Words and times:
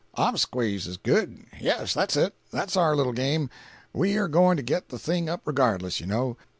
"Obs'quies 0.17 0.87
is 0.87 0.97
good. 0.97 1.45
Yes. 1.59 1.93
That's 1.93 2.15
it—that's 2.17 2.75
our 2.75 2.95
little 2.95 3.13
game. 3.13 3.51
We 3.93 4.17
are 4.17 4.27
going 4.27 4.57
to 4.57 4.63
get 4.63 4.89
the 4.89 4.97
thing 4.97 5.29
up 5.29 5.41
regardless, 5.45 5.99
you 5.99 6.07
know. 6.07 6.37